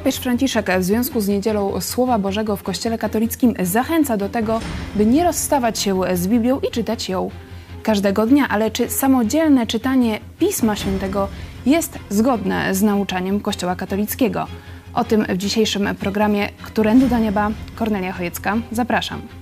[0.00, 4.60] Papież Franciszek w związku z niedzielą Słowa Bożego w Kościele katolickim zachęca do tego,
[4.94, 7.30] by nie rozstawać się z Biblią i czytać ją
[7.82, 8.48] każdego dnia.
[8.48, 11.28] Ale czy samodzielne czytanie Pisma Świętego
[11.66, 14.46] jest zgodne z nauczaniem Kościoła katolickiego?
[14.94, 18.56] O tym w dzisiejszym programie Którędy do Nieba Kornelia Chojecka.
[18.72, 19.39] Zapraszam.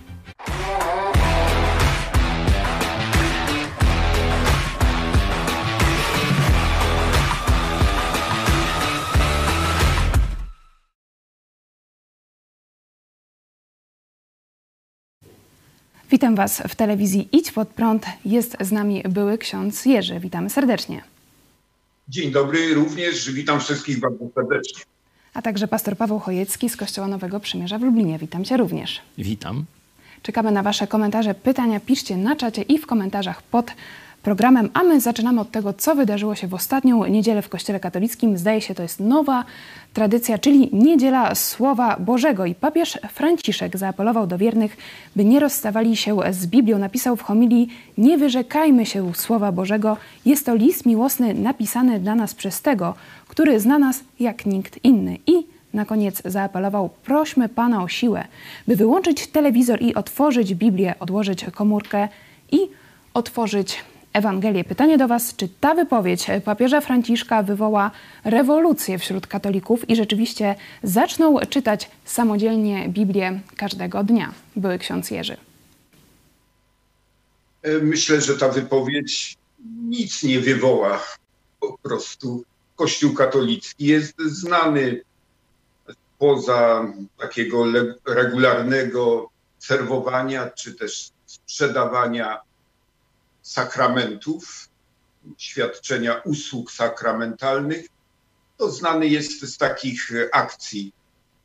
[16.10, 18.06] Witam Was w telewizji Idź Pod Prąd.
[18.24, 20.20] Jest z nami były ksiądz Jerzy.
[20.20, 21.02] Witamy serdecznie.
[22.08, 24.82] Dzień dobry, również witam wszystkich bardzo serdecznie.
[25.34, 28.18] A także pastor Paweł Chojecki z Kościoła Nowego Przymierza w Lublinie.
[28.18, 29.00] Witam Cię również.
[29.18, 29.64] Witam.
[30.22, 31.80] Czekamy na Wasze komentarze, pytania.
[31.80, 33.70] Piszcie na czacie i w komentarzach pod
[34.22, 38.38] programem, a my zaczynamy od tego, co wydarzyło się w ostatnią niedzielę w Kościele Katolickim.
[38.38, 39.44] Zdaje się, to jest nowa
[39.94, 42.46] tradycja, czyli Niedziela Słowa Bożego.
[42.46, 44.76] I papież Franciszek zaapelował do wiernych,
[45.16, 46.78] by nie rozstawali się z Biblią.
[46.78, 49.96] Napisał w homilii, nie wyrzekajmy się Słowa Bożego.
[50.26, 52.94] Jest to list miłosny napisany dla nas przez tego,
[53.28, 55.18] który zna nas jak nikt inny.
[55.26, 58.24] I na koniec zaapelował: prośmy Pana o siłę,
[58.68, 62.08] by wyłączyć telewizor i otworzyć Biblię, odłożyć komórkę
[62.52, 62.58] i
[63.14, 63.84] otworzyć
[64.18, 64.64] Ewangelię.
[64.64, 67.90] Pytanie do Was, czy ta wypowiedź papieża Franciszka wywoła
[68.24, 74.32] rewolucję wśród katolików i rzeczywiście zaczną czytać samodzielnie Biblię każdego dnia?
[74.56, 75.36] Były ksiądz Jerzy.
[77.62, 79.36] E, myślę, że ta wypowiedź
[79.82, 81.04] nic nie wywoła.
[81.60, 82.44] Po prostu
[82.76, 85.00] Kościół katolicki jest znany
[86.18, 87.64] poza takiego
[88.06, 92.40] regularnego serwowania czy też sprzedawania
[93.48, 94.68] sakramentów,
[95.38, 97.86] świadczenia usług sakramentalnych,
[98.56, 100.92] to znany jest z takich akcji.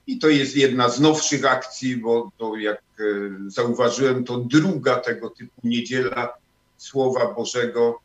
[0.07, 3.03] I to jest jedna z nowszych akcji, bo to jak e,
[3.47, 6.33] zauważyłem, to druga tego typu niedziela
[6.77, 7.99] Słowa Bożego.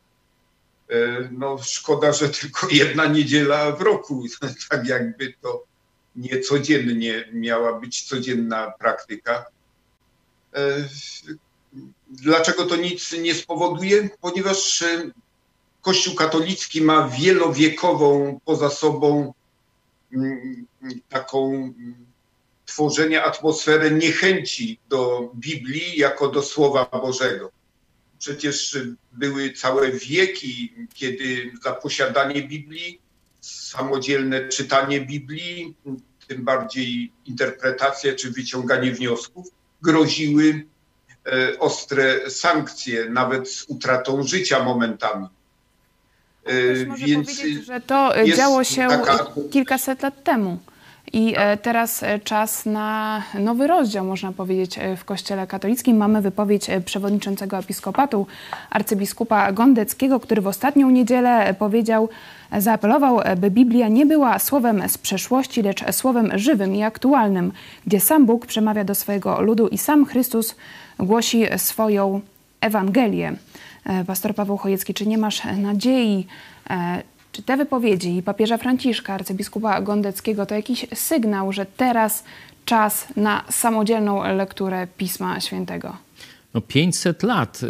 [0.90, 4.24] E, no szkoda, że tylko jedna niedziela w roku,
[4.70, 5.64] tak jakby to
[6.16, 9.44] nie codziennie miała być codzienna praktyka.
[12.10, 14.10] Dlaczego to nic nie spowoduje?
[14.20, 15.10] Ponieważ e,
[15.80, 19.34] Kościół katolicki ma wielowiekową poza sobą
[20.12, 20.66] mm,
[21.08, 22.06] taką mm,
[22.66, 27.50] tworzenie atmosferę niechęci do Biblii jako do Słowa Bożego.
[28.18, 28.78] Przecież
[29.12, 33.00] były całe wieki, kiedy za posiadanie Biblii,
[33.40, 35.74] samodzielne czytanie Biblii,
[36.28, 39.46] tym bardziej interpretacja czy wyciąganie wniosków,
[39.82, 40.66] groziły
[41.58, 45.26] ostre sankcje, nawet z utratą życia momentami.
[46.44, 49.26] E, Więc powiedzieć, że to działo się taka...
[49.50, 50.58] kilkaset lat temu.
[51.12, 55.96] I e, teraz czas na nowy rozdział, można powiedzieć, w Kościele katolickim.
[55.96, 58.26] Mamy wypowiedź przewodniczącego episkopatu,
[58.70, 62.08] arcybiskupa Gondeckiego, który w ostatnią niedzielę powiedział,
[62.58, 67.52] zaapelował, by Biblia nie była słowem z przeszłości, lecz słowem żywym i aktualnym,
[67.86, 70.56] gdzie sam Bóg przemawia do swojego ludu i sam Chrystus
[70.98, 72.20] głosi swoją
[72.60, 73.32] Ewangelię.
[73.84, 76.26] E, pastor Paweł Chojecki, czy nie masz nadziei,
[76.70, 77.02] e,
[77.38, 82.24] czy te wypowiedzi papieża Franciszka, arcybiskupa Gondeckiego to jakiś sygnał, że teraz
[82.64, 85.96] czas na samodzielną lekturę Pisma Świętego?
[86.54, 87.60] No 500 lat,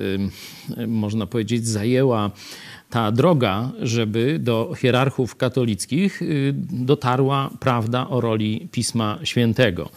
[0.86, 2.30] można powiedzieć, zajęła
[2.90, 9.90] ta droga, żeby do hierarchów katolickich y, dotarła prawda o roli Pisma Świętego.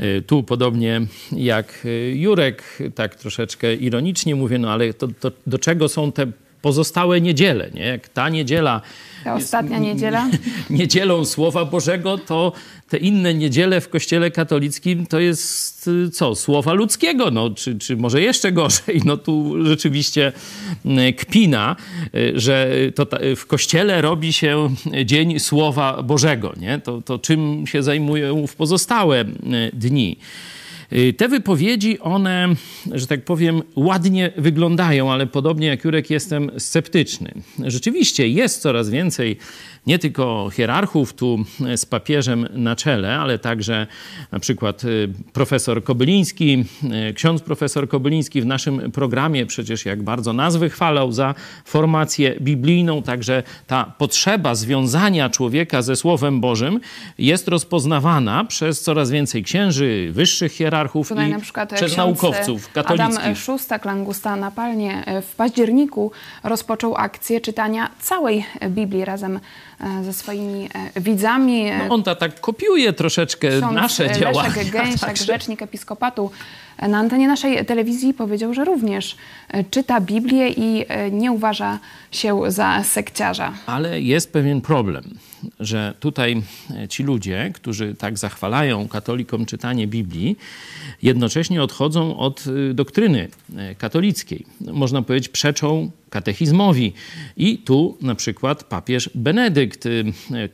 [0.00, 1.00] Y, tu podobnie
[1.32, 6.26] jak y, Jurek, tak troszeczkę ironicznie mówię, no ale to, to do czego są te
[6.62, 7.86] pozostałe niedziele, nie?
[7.86, 8.82] Jak ta niedziela
[9.24, 10.30] ta ostatnia niedziela?
[10.70, 12.52] Niedzielą Słowa Bożego, to
[12.88, 16.34] te inne niedziele w Kościele katolickim to jest y, co?
[16.34, 19.02] Słowa ludzkiego, no, czy, czy może jeszcze gorzej.
[19.04, 20.32] No tu rzeczywiście
[20.86, 21.76] y, kpina,
[22.14, 23.06] y, że to
[23.36, 24.74] w Kościele robi się
[25.04, 26.78] Dzień Słowa Bożego, nie?
[26.78, 29.24] To, to czym się zajmują w pozostałe
[29.72, 30.16] dni.
[30.92, 32.48] Y, te wypowiedzi, one,
[32.92, 37.32] że tak powiem, ładnie wyglądają, ale podobnie jak Jurek jestem sceptyczny.
[37.64, 39.36] Rzeczywiście jest coraz więcej
[39.86, 41.38] nie tylko hierarchów tu
[41.76, 43.86] z papieżem na czele, ale także
[44.32, 46.64] na przykład y, profesor Kobyliński,
[47.10, 51.34] y, ksiądz profesor Kobyliński w naszym programie przecież jak bardzo nas wychwalał za
[51.64, 56.80] formację biblijną, także ta potrzeba związania człowieka ze Słowem Bożym
[57.18, 62.72] jest rozpoznawana przez coraz więcej księży, wyższych hierarchów, Tutaj i na przykład przez ksiądz naukowców
[62.72, 63.18] katolickich.
[63.18, 69.40] Adam Szóstak, Langusta na Palnie w październiku rozpoczął akcję czytania całej Biblii razem
[69.77, 71.70] e, ze swoimi e, widzami.
[71.70, 74.48] No on ta, tak kopiuje troszeczkę Ksiądz nasze działania.
[74.48, 76.30] Leszek Gęsiak, Także- rzecznik episkopatu
[76.82, 79.16] na antenie naszej telewizji powiedział, że również
[79.48, 81.78] e, czyta Biblię i e, nie uważa
[82.12, 83.52] się za sekciarza.
[83.66, 85.04] Ale jest pewien problem,
[85.60, 90.36] że tutaj e, ci ludzie, którzy tak zachwalają katolikom czytanie Biblii,
[91.02, 92.44] jednocześnie odchodzą od
[92.74, 93.28] doktryny
[93.78, 94.46] katolickiej.
[94.60, 96.92] Można powiedzieć, przeczą katechizmowi.
[97.36, 99.84] I tu na przykład papież Benedykt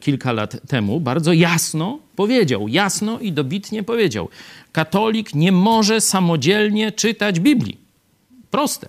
[0.01, 4.29] kilka lat temu bardzo jasno powiedział, jasno i dobitnie powiedział,
[4.73, 7.79] katolik nie może samodzielnie czytać Biblii.
[8.51, 8.89] Proste.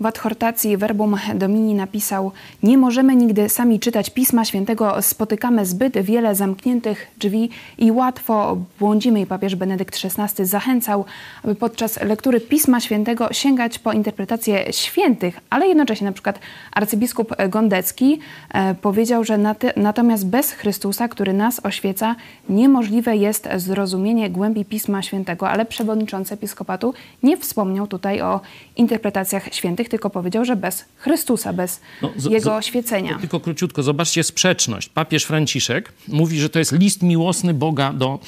[0.00, 2.32] W adhortacji Verbum Domini napisał:
[2.62, 9.20] Nie możemy nigdy sami czytać Pisma Świętego, spotykamy zbyt wiele zamkniętych drzwi i łatwo błądzimy.
[9.20, 11.04] I papież Benedykt XVI zachęcał,
[11.44, 16.38] aby podczas lektury Pisma Świętego sięgać po interpretację świętych, ale jednocześnie na przykład
[16.72, 18.18] arcybiskup Gondecki
[18.50, 19.38] e, powiedział, że
[19.76, 22.16] natomiast bez Chrystusa, który nas oświeca,
[22.48, 28.40] niemożliwe jest zrozumienie głębi Pisma Świętego, ale przewodniczący episkopatu nie wspomniał tutaj o
[28.76, 33.18] interpretacjach świętych, tylko powiedział, że bez Chrystusa, bez No, z- jego z- oświecenia.
[33.18, 34.88] Tylko króciutko, zobaczcie sprzeczność.
[34.88, 38.18] Papież Franciszek mówi, że to jest list miłosny Boga do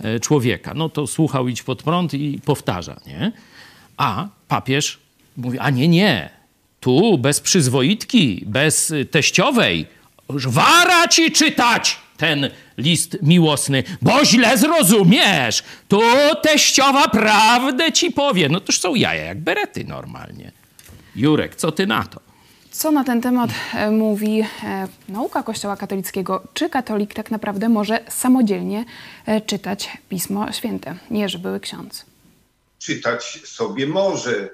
[0.00, 0.72] e, człowieka.
[0.74, 3.32] No to słuchał idź pod prąd i powtarza, nie?
[3.96, 4.98] A papież
[5.36, 6.30] mówi, a nie, nie.
[6.80, 9.86] Tu bez przyzwoitki, bez y, teściowej.
[10.28, 15.62] Wara ci czytać ten list miłosny, bo źle zrozumiesz.
[15.88, 16.00] Tu
[16.42, 18.48] teściowa prawdę ci powie.
[18.48, 20.52] No toż są jaja jak berety normalnie.
[21.16, 22.20] Jurek, co ty na to?
[22.70, 26.42] Co na ten temat e, mówi e, nauka Kościoła katolickiego?
[26.54, 28.84] Czy katolik tak naprawdę może samodzielnie
[29.26, 30.96] e, czytać Pismo Święte?
[31.10, 32.04] Jerzy były ksiądz.
[32.78, 34.50] czytać sobie może,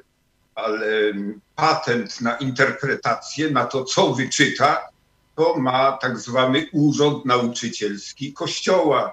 [0.54, 1.12] ale
[1.56, 4.88] patent na interpretację, na to, co wyczyta,
[5.36, 9.12] to ma tak zwany Urząd Nauczycielski Kościoła.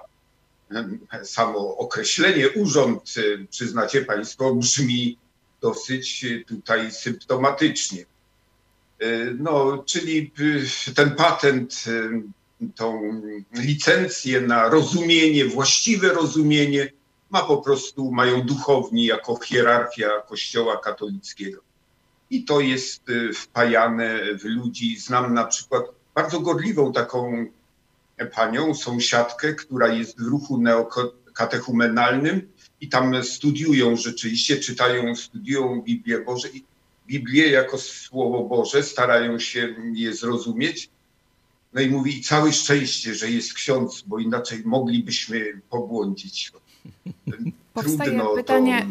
[1.24, 3.14] Samo określenie urząd,
[3.50, 5.18] przyznacie Państwo, brzmi
[5.60, 8.04] dosyć y, tutaj symptomatycznie.
[9.02, 10.32] Y, No, czyli
[10.88, 11.84] y, ten patent,
[12.74, 13.22] tą
[13.54, 16.92] licencję na rozumienie, właściwe rozumienie
[17.30, 21.62] ma po prostu, mają duchowni jako hierarchia Kościoła katolickiego.
[22.30, 23.02] I to jest
[23.34, 24.98] wpajane w ludzi.
[24.98, 25.84] Znam na przykład
[26.14, 27.46] bardzo gorliwą taką
[28.34, 30.58] panią, sąsiadkę, która jest w ruchu
[31.38, 32.48] neokatechumenalnym
[32.80, 36.64] i tam studiują rzeczywiście, czytają, studiują Biblię Boże i
[37.06, 40.88] Biblię jako Słowo Boże, starają się je zrozumieć.
[41.72, 46.52] No i mówi, i całe szczęście, że jest ksiądz, bo inaczej moglibyśmy pobłądzić.
[47.74, 48.86] Powstaje Trudno pytanie,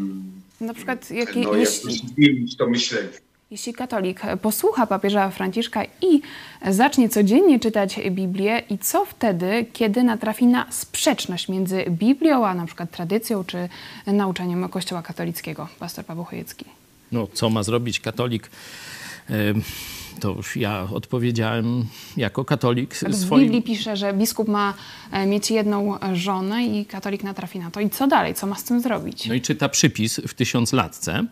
[0.60, 3.10] to, na przykład, jakie, no, jeśli, to myślenie.
[3.51, 6.22] Jeśli katolik posłucha papieża Franciszka i
[6.70, 12.66] zacznie codziennie czytać Biblię, i co wtedy, kiedy natrafi na sprzeczność między Biblią, a na
[12.66, 13.70] przykład tradycją czy
[14.08, 15.68] nauczaniem Kościoła katolickiego?
[15.80, 16.66] Pastor Paweł Chojecki.
[17.12, 18.50] no, co ma zrobić katolik,
[20.19, 21.86] to już ja odpowiedziałem
[22.17, 23.43] jako katolik W swoim.
[23.43, 24.74] Biblii pisze, że biskup ma
[25.12, 27.79] e, mieć jedną żonę i katolik natrafi na to.
[27.79, 28.33] I co dalej?
[28.33, 29.25] Co ma z tym zrobić?
[29.25, 31.25] No i czyta przypis w tysiąclatce,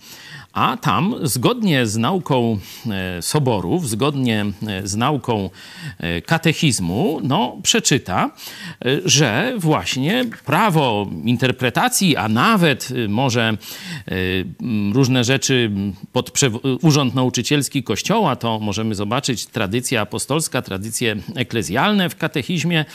[0.54, 5.50] a tam zgodnie z nauką e, soborów, zgodnie e, z nauką
[6.26, 8.32] katechizmu, no przeczyta,
[9.06, 13.58] że właśnie prawo interpretacji, a nawet może
[14.94, 15.72] różne rzeczy
[16.14, 16.32] pod
[16.82, 22.86] Urząd Nauczycielski Kościoła, to możemy zobaczyć tradycja apostolska, tradycje eklezjalne w katechizmie,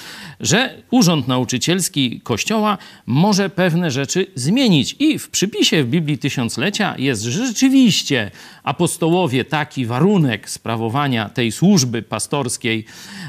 [0.41, 4.97] że Urząd Nauczycielski Kościoła może pewne rzeczy zmienić.
[4.99, 8.31] I w przypisie w Biblii Tysiąclecia jest rzeczywiście
[8.63, 12.85] apostołowie taki warunek sprawowania tej służby pastorskiej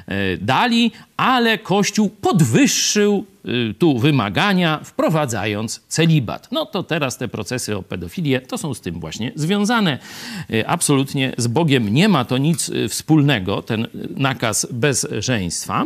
[0.07, 3.25] e, dali, ale Kościół podwyższył
[3.79, 6.47] tu wymagania, wprowadzając celibat.
[6.51, 9.99] No to teraz te procesy o pedofilię to są z tym właśnie związane.
[10.49, 15.85] Y, Absolutnie z Bogiem nie ma to nic y, wspólnego, ten y, nakaz bezżeństwa.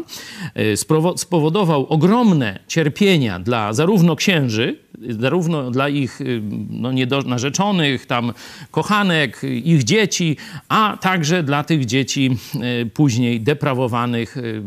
[0.60, 0.78] Y,
[1.16, 6.92] Spowodował ogromne cierpienia dla zarówno księży, y, zarówno dla ich y, no,
[7.25, 8.34] narzeczonych, tam
[8.72, 10.38] kochanek, ich dzieci,
[10.70, 12.38] a także dla tych dzieci
[12.84, 14.62] y, później deprawowanych y,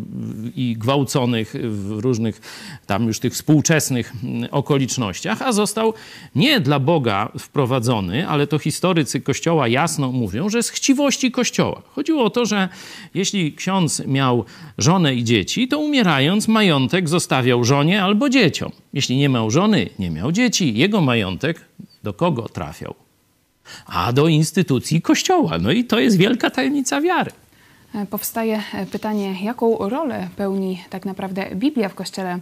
[0.56, 2.40] i gwałconych w różnych
[2.86, 4.12] tam już tych współczesnych
[4.50, 5.94] okolicznościach, a został
[6.34, 11.82] nie dla Boga wprowadzony, ale to historycy Kościoła jasno mówią, że z chciwości Kościoła.
[11.94, 12.68] Chodziło o to, że
[13.14, 14.44] jeśli ksiądz miał
[14.78, 18.72] żonę i dzieci, to umierając majątek zostawiał żonie albo dzieciom.
[18.92, 21.60] Jeśli nie miał żony, nie miał dzieci, jego majątek
[22.02, 22.94] do kogo trafiał?
[23.86, 25.58] A do instytucji Kościoła.
[25.58, 27.30] No i to jest wielka tajemnica wiary.
[27.94, 32.38] E, powstaje e, pytanie, jaką rolę pełni tak naprawdę Biblia w Kościele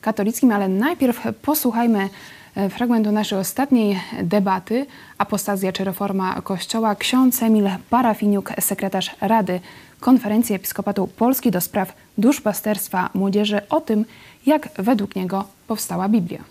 [0.00, 2.08] katolickim, ale najpierw posłuchajmy
[2.54, 4.86] e, fragmentu naszej ostatniej debaty
[5.18, 6.94] Apostazja czy reforma Kościoła.
[6.94, 9.60] Ksiądz Emil Parafiniuk, sekretarz Rady
[10.00, 14.04] Konferencji Episkopatu Polski do spraw duszpasterstwa młodzieży o tym,
[14.46, 16.44] jak według niego powstała Biblia.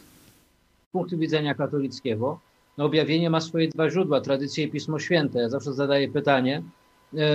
[0.90, 2.40] Z punktu widzenia katolickiego,
[2.78, 5.40] no objawienie ma swoje dwa źródła, tradycję i Pismo Święte.
[5.40, 6.62] Ja zawsze zadaję pytanie,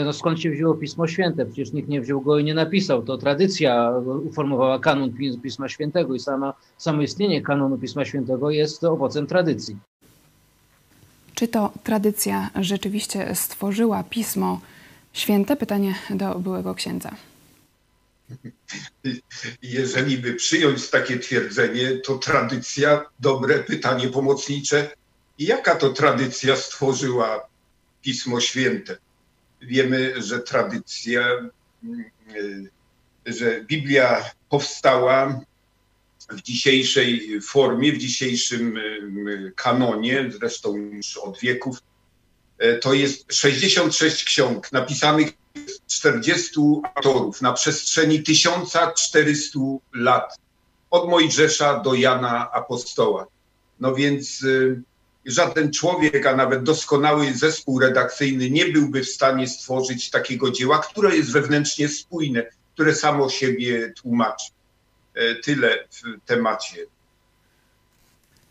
[0.05, 1.47] no skąd się wzięło Pismo Święte?
[1.47, 3.03] Przecież nikt nie wziął go i nie napisał.
[3.03, 3.93] To tradycja
[4.25, 9.77] uformowała kanon Pisma Świętego i sama, samo istnienie kanonu Pisma Świętego jest owocem tradycji.
[11.35, 14.61] Czy to tradycja rzeczywiście stworzyła Pismo
[15.13, 15.57] Święte?
[15.57, 17.11] Pytanie do byłego księdza.
[19.63, 24.91] Jeżeli by przyjąć takie twierdzenie, to tradycja, dobre pytanie pomocnicze.
[25.39, 27.49] Jaka to tradycja stworzyła
[28.03, 28.97] Pismo Święte?
[29.61, 31.29] Wiemy, że tradycja,
[33.27, 35.41] że Biblia powstała
[36.31, 38.79] w dzisiejszej formie, w dzisiejszym
[39.57, 41.79] kanonie, zresztą już od wieków.
[42.81, 45.33] To jest 66 ksiąg napisanych
[45.87, 46.61] 40
[46.95, 49.59] autorów na przestrzeni 1400
[49.95, 50.39] lat,
[50.91, 53.27] od Mojżesza do Jana Apostoła.
[53.81, 54.83] No więc y,
[55.27, 61.17] żaden człowiek, a nawet doskonały zespół redakcyjny nie byłby w stanie stworzyć takiego dzieła, które
[61.17, 64.53] jest wewnętrznie spójne, które samo siebie tłumaczy.
[65.15, 66.87] E, tyle w temacie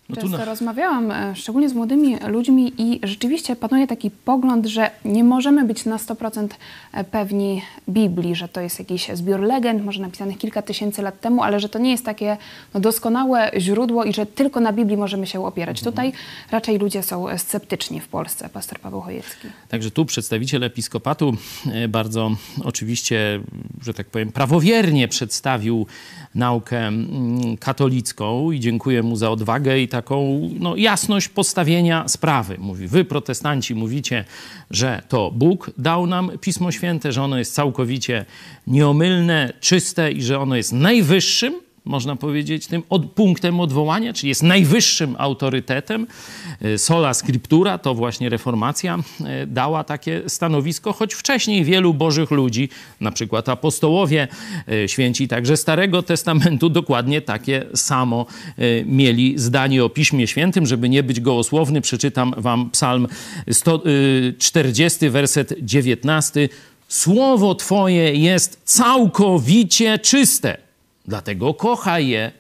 [0.10, 0.46] no Często na...
[0.46, 5.86] rozmawiałam, e, szczególnie z młodymi ludźmi i rzeczywiście panuje taki pogląd, że nie możemy być
[5.86, 6.48] na 100%
[6.94, 11.44] e, pewni Biblii, że to jest jakiś zbiór legend, może napisanych kilka tysięcy lat temu,
[11.44, 12.38] ale że to nie jest takie
[12.74, 15.78] no, doskonałe źródło i że tylko na Biblii możemy się opierać.
[15.78, 15.94] Mhm.
[15.94, 16.14] Tutaj
[16.52, 19.48] raczej ludzie są sceptyczni w Polsce, pastor Paweł Chojecki.
[19.70, 21.34] Także tu przedstawiciel episkopatu
[21.72, 22.32] e, bardzo
[22.64, 23.40] oczywiście,
[23.82, 25.86] że tak powiem, prawowiernie przedstawił
[26.36, 32.58] naukę mm, katolicką i dziękuję mu za odwagę i taką no, jasność postawienia sprawy.
[32.60, 34.26] Mówi, wy protestanci mówicie,
[34.72, 38.26] że to Bóg dał nam Pismo Święte, że ono jest całkowicie
[38.68, 41.54] nieomylne, czyste i że ono jest najwyższym
[41.86, 46.08] można powiedzieć, tym od, punktem odwołania, czyli jest najwyższym autorytetem.
[46.62, 52.70] E, sola scriptura, to właśnie reformacja e, dała takie stanowisko, choć wcześniej wielu bożych ludzi,
[53.02, 54.28] na przykład apostołowie,
[54.68, 58.26] e, święci także Starego Testamentu, dokładnie takie samo
[58.86, 60.66] mieli zdanie o Piśmie Świętym.
[60.66, 63.08] Żeby nie być gołosłowny, przeczytam wam psalm
[63.52, 66.50] 140, werset 19.
[66.88, 70.58] Słowo Twoje jest całkowicie czyste
[71.06, 72.32] Dlatego kocha je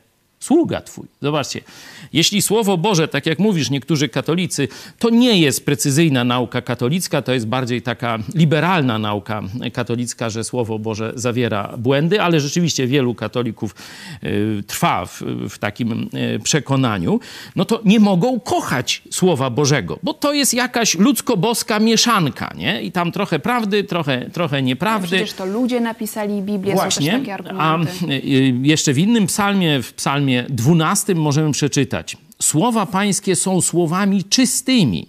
[0.43, 1.07] sługa Twój.
[1.21, 1.61] Zobaczcie,
[2.13, 4.67] jeśli Słowo Boże, tak jak mówisz, niektórzy katolicy,
[4.99, 9.41] to nie jest precyzyjna nauka katolicka, to jest bardziej taka liberalna nauka
[9.73, 13.75] katolicka, że Słowo Boże zawiera błędy, ale rzeczywiście wielu katolików
[14.23, 17.19] y, trwa w, w takim y, przekonaniu,
[17.55, 22.81] no to nie mogą kochać Słowa Bożego, bo to jest jakaś ludzko-boska mieszanka, nie?
[22.81, 25.07] I tam trochę prawdy, trochę, trochę nieprawdy.
[25.07, 27.91] przecież to ludzie napisali Biblię, Właśnie, są też takie argumenty.
[28.05, 34.23] A y, jeszcze w innym psalmie, w psalmie 12 możemy przeczytać, Słowa Pańskie są słowami
[34.23, 35.07] czystymi,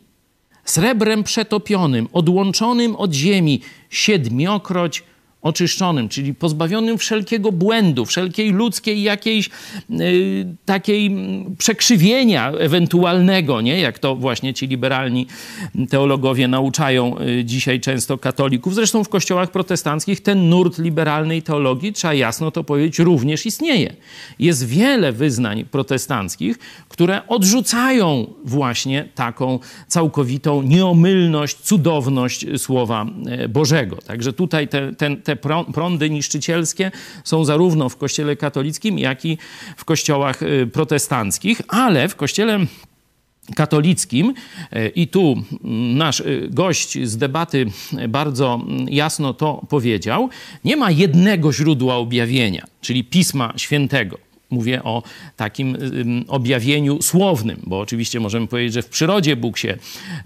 [0.64, 5.02] srebrem przetopionym, odłączonym od ziemi, siedmiokroć
[5.44, 9.50] oczyszczonym, czyli pozbawionym wszelkiego błędu, wszelkiej ludzkiej jakiejś
[9.90, 13.80] y, takiej mm, przekrzywienia ewentualnego, nie?
[13.80, 15.26] jak to właśnie ci liberalni
[15.90, 18.74] teologowie nauczają y, dzisiaj często katolików.
[18.74, 23.94] Zresztą w kościołach protestanckich ten nurt liberalnej teologii, trzeba jasno to powiedzieć, również istnieje.
[24.38, 26.58] Jest wiele wyznań protestanckich,
[26.88, 29.58] które odrzucają właśnie taką
[29.88, 33.06] całkowitą nieomylność, cudowność Słowa
[33.44, 33.96] y, Bożego.
[33.96, 36.90] Także tutaj te, ten, te te prądy niszczycielskie
[37.24, 39.38] są zarówno w kościele katolickim, jak i
[39.76, 42.58] w kościołach y, protestanckich, ale w kościele
[43.56, 44.34] katolickim
[44.76, 45.32] y, i tu
[45.64, 47.66] mm, nasz y, gość z debaty
[48.08, 50.28] bardzo mm, jasno to powiedział,
[50.64, 54.24] nie ma jednego źródła objawienia, czyli Pisma Świętego.
[54.54, 55.02] Mówię o
[55.37, 55.76] takim
[56.28, 59.76] objawieniu słownym, bo oczywiście możemy powiedzieć, że w przyrodzie Bóg się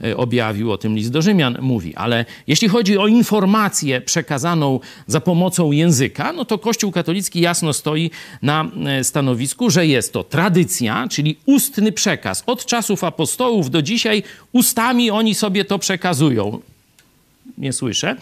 [0.05, 5.21] e, objawił, o tym list do Rzymian mówi, ale jeśli chodzi o informację przekazaną za
[5.21, 8.11] pomocą języka, no to Kościół katolicki jasno stoi
[8.43, 12.43] na e, stanowisku, że jest to tradycja, czyli ustny przekaz.
[12.47, 16.61] Od czasów apostołów do dzisiaj ustami oni sobie to przekazują
[17.59, 18.17] nie słyszę.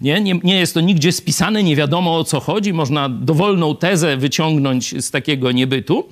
[0.00, 2.72] Nie, nie, nie jest to nigdzie spisane, nie wiadomo o co chodzi.
[2.72, 6.08] Można dowolną tezę wyciągnąć z takiego niebytu.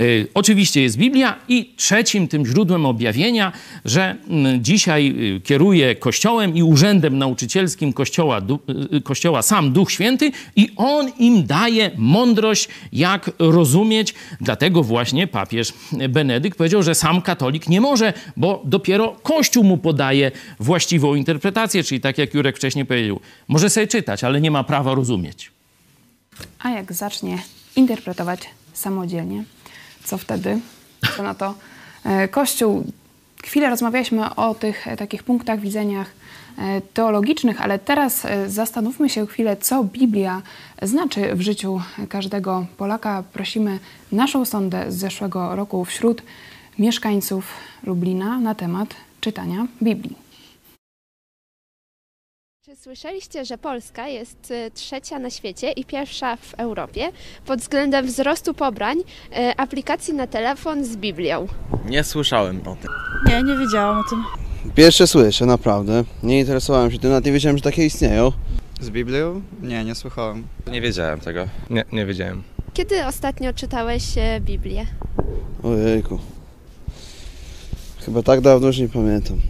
[0.00, 3.52] Y, oczywiście jest Biblia i trzecim tym źródłem objawienia,
[3.84, 8.40] że mm, dzisiaj y, kieruje Kościołem i urzędem nauczycielskim Kościoła,
[8.94, 14.14] y, Kościoła sam Duch Święty i On im daje mądrość, jak rozumieć.
[14.40, 15.72] Dlatego właśnie papież
[16.08, 22.00] Benedykt powiedział, że sam katolik nie może, bo dopiero Kościół mu podaje właściwą interpretację, czyli
[22.00, 25.50] tak jak Jurek wcześniej powiedział, może sobie czytać, ale nie ma prawa rozumieć.
[26.58, 27.38] A jak zacznie
[27.76, 28.40] interpretować
[28.72, 29.44] samodzielnie,
[30.04, 30.60] co wtedy?
[31.16, 31.54] Co na to
[32.04, 32.84] e, Kościół?
[33.44, 36.10] Chwilę rozmawialiśmy o tych e, takich punktach widzeniach
[36.58, 40.42] e, teologicznych, ale teraz zastanówmy się chwilę, co Biblia
[40.82, 43.24] znaczy w życiu każdego Polaka.
[43.32, 43.78] Prosimy
[44.12, 46.22] naszą sondę z zeszłego roku wśród
[46.78, 47.44] mieszkańców
[47.82, 50.29] Lublina na temat czytania Biblii.
[52.70, 57.12] Czy słyszeliście, że Polska jest y, trzecia na świecie i pierwsza w Europie
[57.46, 61.46] pod względem wzrostu pobrań y, aplikacji na telefon z Biblią?
[61.86, 62.90] Nie słyszałem o tym.
[63.26, 64.24] Nie, nie wiedziałam o tym.
[64.74, 66.04] Pierwsze słyszę, naprawdę.
[66.22, 68.32] Nie interesowałem się tym, nawet nie wiedziałem, że takie istnieją.
[68.80, 69.42] Z Biblią?
[69.62, 70.46] Nie, nie słuchałem.
[70.70, 71.46] Nie wiedziałem tego.
[71.70, 72.42] Nie, nie wiedziałem.
[72.74, 74.86] Kiedy ostatnio czytałeś y, Biblię?
[75.62, 76.18] Ojejku.
[78.04, 79.40] Chyba tak dawno już nie pamiętam.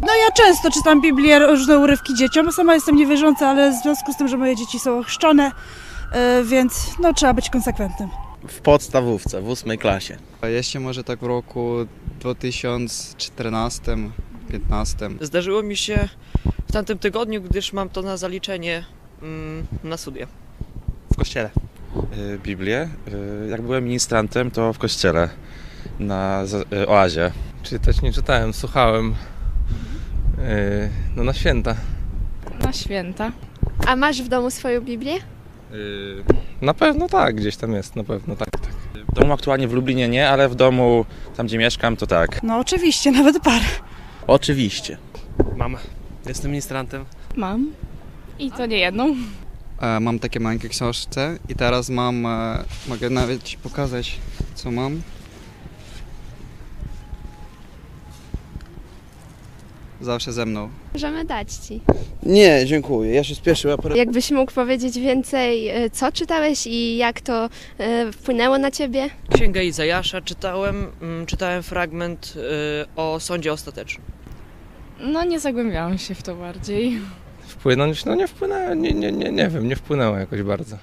[0.00, 2.52] No ja często czytam Biblię, różne urywki dzieciom.
[2.52, 5.52] Sama jestem niewierząca, ale w związku z tym, że moje dzieci są ochrzczone,
[6.12, 8.08] yy, więc no trzeba być konsekwentnym.
[8.48, 10.16] W podstawówce, w ósmej klasie.
[10.40, 11.74] A jeszcze może tak w roku
[12.20, 14.10] 2014-15.
[15.20, 16.08] Zdarzyło mi się
[16.68, 18.84] w tamtym tygodniu, gdyż mam to na zaliczenie
[19.22, 20.26] mm, na studia.
[21.12, 21.50] W kościele.
[22.16, 22.88] Yy, Biblię?
[23.42, 25.28] Yy, jak byłem ministrantem, to w kościele
[25.98, 26.44] na
[26.86, 27.32] oazie.
[27.62, 29.14] Czytać nie czytałem, słuchałem.
[30.38, 31.74] Yy, no na święta.
[32.64, 33.32] Na święta.
[33.86, 35.14] A masz w domu swoją Biblię?
[35.70, 36.24] Yy,
[36.62, 38.70] na pewno tak, gdzieś tam jest, na pewno tak, tak.
[39.08, 41.04] W domu aktualnie w Lublinie nie, ale w domu,
[41.36, 42.42] tam gdzie mieszkam, to tak.
[42.42, 43.64] No oczywiście, nawet parę.
[44.26, 44.96] Oczywiście.
[45.56, 45.76] Mam.
[46.26, 47.04] Jestem ministrantem.
[47.36, 47.70] Mam.
[48.38, 49.14] I to nie jedną.
[49.80, 54.18] E, mam takie małe książce i teraz mam, e, mogę nawet ci pokazać,
[54.54, 55.02] co mam.
[60.00, 60.68] Zawsze ze mną.
[60.92, 61.80] Możemy dać ci.
[62.22, 63.14] Nie, dziękuję.
[63.14, 63.72] Ja się spieszę.
[63.72, 63.98] Aparat...
[63.98, 67.46] Jakbyś mógł powiedzieć więcej, y, co czytałeś i jak to
[67.80, 69.10] y, wpłynęło na ciebie?
[69.34, 72.40] Księgę Izajasza czytałem, mm, czytałem fragment y,
[72.96, 74.06] o sądzie ostatecznym.
[75.00, 76.98] No nie zagłębiałam się w to bardziej.
[77.46, 78.04] Wpłynąć?
[78.04, 80.76] No nie wpłynęło, nie, nie, nie, nie wiem, nie wpłynęło jakoś bardzo.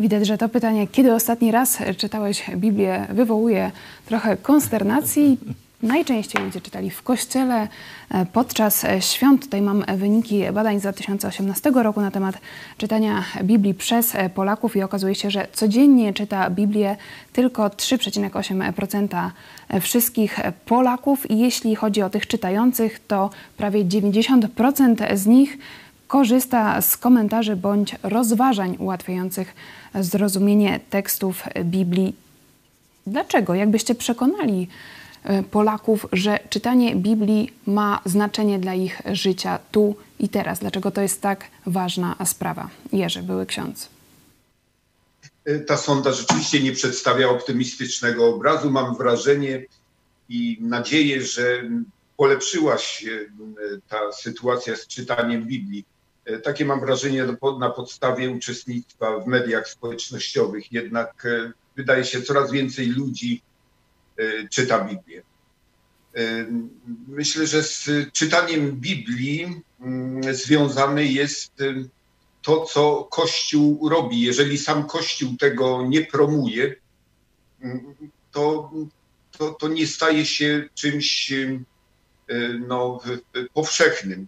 [0.00, 3.70] Widać, że to pytanie, kiedy ostatni raz czytałeś Biblię, wywołuje
[4.06, 5.38] trochę konsternacji.
[5.82, 7.68] Najczęściej ludzie czytali w kościele
[8.10, 9.42] e, podczas świąt.
[9.42, 12.34] Tutaj mam wyniki badań z 2018 roku na temat
[12.76, 16.96] czytania Biblii przez Polaków i okazuje się, że codziennie czyta Biblię
[17.32, 19.30] tylko 3,8%
[19.80, 21.30] wszystkich Polaków.
[21.30, 25.58] I jeśli chodzi o tych czytających, to prawie 90% z nich
[26.10, 29.54] korzysta z komentarzy bądź rozważań ułatwiających
[29.94, 32.14] zrozumienie tekstów Biblii.
[33.06, 33.54] Dlaczego?
[33.54, 34.68] Jakbyście przekonali
[35.24, 40.58] e, Polaków, że czytanie Biblii ma znaczenie dla ich życia tu i teraz?
[40.58, 42.70] Dlaczego to jest tak ważna sprawa?
[42.92, 43.88] Jerzy, były ksiądz.
[45.44, 48.70] E, ta sonda rzeczywiście nie przedstawia optymistycznego obrazu.
[48.70, 49.64] Mam wrażenie
[50.28, 51.70] i nadzieję, że
[52.16, 53.26] polepszyła się e,
[53.88, 55.84] ta sytuacja z czytaniem Biblii.
[56.30, 57.26] E, takie mam wrażenie
[57.60, 60.72] na podstawie uczestnictwa w mediach społecznościowych.
[60.72, 63.42] Jednak e, wydaje się, coraz więcej ludzi
[64.16, 65.22] e, czyta Biblię.
[67.08, 71.52] Myślę, że z czytaniem Biblii mm, związane jest
[72.42, 74.20] to, co Kościół robi.
[74.20, 76.74] Jeżeli sam Kościół tego nie promuje,
[77.60, 77.94] mm,
[78.32, 78.70] to,
[79.38, 81.32] to, to nie staje się czymś
[82.68, 83.00] no,
[83.54, 84.26] powszechnym.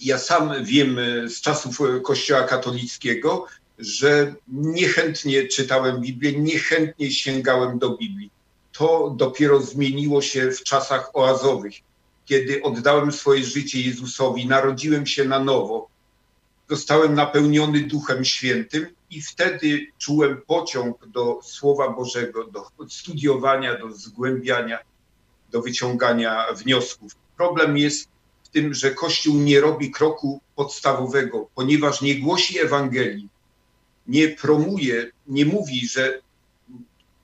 [0.00, 3.46] Ja sam wiem e, z czasów e, Kościoła katolickiego,
[3.78, 8.30] że niechętnie czytałem Biblię, niechętnie sięgałem do Biblii.
[8.72, 11.74] To dopiero zmieniło się w czasach oazowych,
[12.24, 15.88] kiedy oddałem swoje życie Jezusowi, narodziłem się na nowo,
[16.70, 24.78] zostałem napełniony Duchem Świętym i wtedy czułem pociąg do Słowa Bożego, do studiowania, do zgłębiania,
[25.52, 27.12] do wyciągania wniosków.
[27.36, 28.08] Problem jest
[28.56, 33.28] tym, że Kościół nie robi kroku podstawowego, ponieważ nie głosi Ewangelii,
[34.06, 36.20] nie promuje, nie mówi, że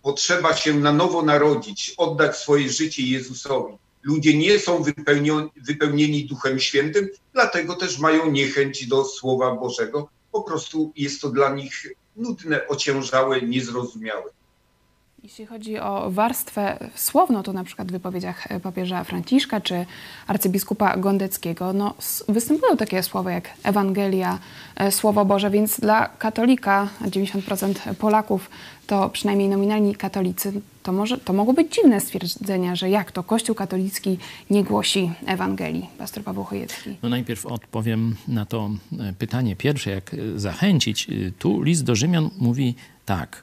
[0.03, 3.75] potrzeba się na nowo narodzić, oddać swoje życie Jezusowi.
[4.03, 4.83] Ludzie nie są
[5.57, 10.09] wypełnieni Duchem Świętym, dlatego też mają niechęć do Słowa Bożego.
[10.33, 14.31] Po prostu jest to dla nich nudne, ociężałe, niezrozumiałe.
[15.23, 19.87] Jeśli chodzi o warstwę słowną, to na przykład w wypowiedziach papieża Franciszka czy
[20.27, 21.95] arcybiskupa Gondeckiego no,
[22.29, 24.39] występują takie słowa jak Ewangelia,
[24.77, 28.51] e, Słowo Boże, więc dla katolika, 90% Polaków
[28.87, 33.55] to przynajmniej nominalni katolicy, to, może, to mogą być dziwne stwierdzenia, że jak to Kościół
[33.55, 34.19] katolicki
[34.51, 35.89] nie głosi Ewangelii.
[35.99, 36.97] Pastor Paweł Chojecki.
[37.03, 41.07] No najpierw odpowiem na to e, pytanie pierwsze, jak e, zachęcić.
[41.39, 43.43] Tu list do Rzymian mówi tak.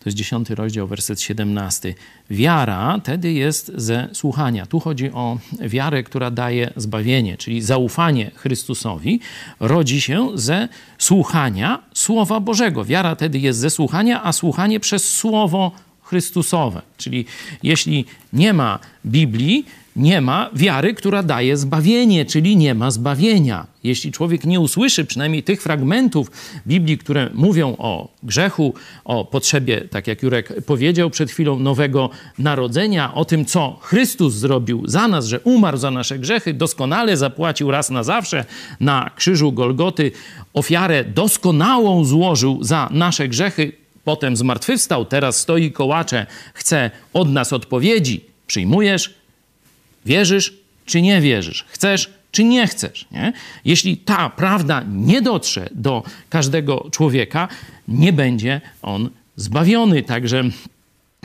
[0.00, 1.94] To jest dziesiąty rozdział, werset 17.
[2.30, 4.66] Wiara tedy jest ze słuchania.
[4.66, 9.20] Tu chodzi o wiarę, która daje zbawienie, czyli zaufanie Chrystusowi
[9.60, 12.84] rodzi się ze słuchania Słowa Bożego.
[12.84, 16.82] Wiara tedy jest ze słuchania, a słuchanie przez Słowo Chrystusowe.
[16.96, 17.24] Czyli
[17.62, 19.66] jeśli nie ma Biblii,
[19.96, 23.66] nie ma wiary, która daje zbawienie, czyli nie ma zbawienia.
[23.84, 26.30] Jeśli człowiek nie usłyszy przynajmniej tych fragmentów
[26.66, 33.14] Biblii, które mówią o grzechu, o potrzebie, tak jak Jurek powiedział przed chwilą, nowego narodzenia,
[33.14, 37.90] o tym, co Chrystus zrobił za nas, że umarł za nasze grzechy, doskonale zapłacił raz
[37.90, 38.44] na zawsze
[38.80, 40.12] na krzyżu Golgoty,
[40.54, 43.72] ofiarę doskonałą złożył za nasze grzechy,
[44.04, 48.24] potem zmartwychwstał, teraz stoi kołacze, chce od nas odpowiedzi.
[48.46, 49.25] Przyjmujesz?
[50.06, 51.64] Wierzysz czy nie wierzysz?
[51.68, 53.06] Chcesz czy nie chcesz?
[53.12, 53.32] Nie?
[53.64, 57.48] Jeśli ta prawda nie dotrze do każdego człowieka,
[57.88, 60.02] nie będzie on zbawiony.
[60.02, 60.44] Także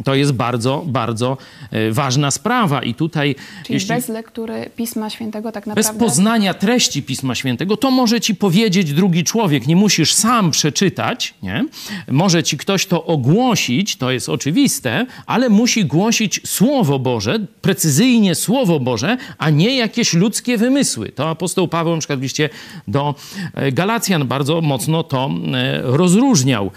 [0.04, 1.38] to jest bardzo, bardzo
[1.72, 2.84] e, ważna sprawa.
[2.84, 3.36] I tutaj.
[3.64, 5.94] Czyli jeśli, bez lektury Pisma Świętego, tak naprawdę.
[5.94, 9.68] Bez poznania treści Pisma Świętego, to może ci powiedzieć drugi człowiek.
[9.68, 11.66] Nie musisz sam przeczytać, nie?
[12.12, 18.80] Może ci ktoś to ogłosić, to jest oczywiste, ale musi głosić Słowo Boże, precyzyjnie Słowo
[18.80, 21.10] Boże, a nie jakieś ludzkie wymysły.
[21.10, 22.50] To apostoł Paweł, na przykład w liście
[22.88, 23.16] do
[23.54, 26.72] e, Galacjan, bardzo mocno to e, rozróżniał.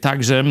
[0.00, 0.44] Także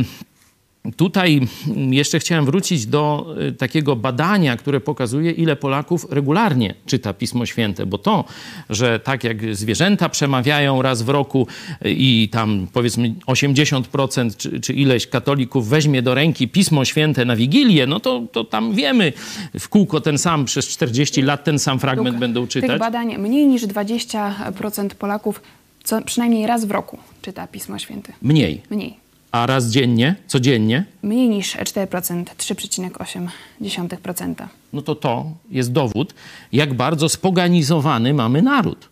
[0.95, 1.41] Tutaj
[1.89, 7.86] jeszcze chciałem wrócić do y, takiego badania, które pokazuje, ile Polaków regularnie czyta Pismo Święte,
[7.86, 8.26] bo to,
[8.69, 11.47] że tak jak zwierzęta przemawiają raz w roku
[11.86, 17.36] y, i tam powiedzmy 80% czy, czy ileś katolików weźmie do ręki Pismo Święte na
[17.36, 19.13] Wigilię, no to, to tam wiemy
[19.60, 22.69] w kółko ten sam, przez 40 lat ten sam fragment Luk, będą czytać.
[22.69, 25.41] Tych badań mniej niż 20% Polaków
[25.84, 28.13] co przynajmniej raz w roku czyta Pismo Święte.
[28.21, 28.62] Mniej.
[28.69, 29.07] Mniej.
[29.38, 30.86] A raz dziennie, codziennie?
[31.04, 34.47] Mniej niż 4%, 3,8%.
[34.73, 36.13] No to to jest dowód,
[36.52, 38.89] jak bardzo spoganizowany mamy naród.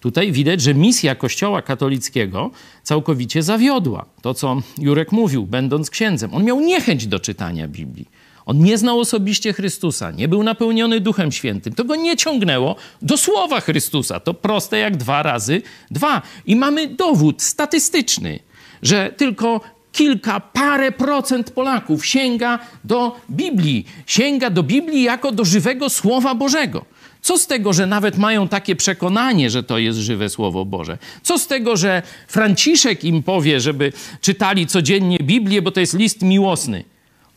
[0.00, 2.50] Tutaj widać, że misja Kościoła katolickiego
[2.82, 4.04] całkowicie zawiodła.
[4.22, 6.34] To, co Jurek mówił, będąc księdzem.
[6.34, 8.08] On miał niechęć do czytania Biblii.
[8.46, 11.72] On nie znał osobiście Chrystusa, nie był napełniony Duchem Świętym.
[11.72, 14.20] To go nie ciągnęło do słowa Chrystusa.
[14.20, 16.22] To proste jak dwa razy dwa.
[16.46, 18.47] I mamy dowód statystyczny
[18.82, 19.60] że tylko
[19.92, 26.84] kilka, parę procent Polaków sięga do Biblii, sięga do Biblii jako do żywego Słowa Bożego.
[27.22, 30.98] Co z tego, że nawet mają takie przekonanie, że to jest żywe Słowo Boże?
[31.22, 36.22] Co z tego, że Franciszek im powie, żeby czytali codziennie Biblię, bo to jest list
[36.22, 36.84] miłosny?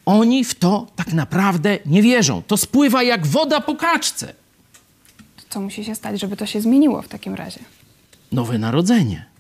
[0.06, 2.42] Oni w to tak naprawdę nie wierzą.
[2.48, 4.34] To spływa jak woda po kaczce.
[5.50, 7.60] Co musi się stać, żeby to się zmieniło w takim razie?
[8.32, 9.31] Nowe narodzenie